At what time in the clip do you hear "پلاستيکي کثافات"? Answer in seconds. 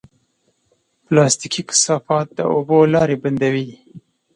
1.05-2.27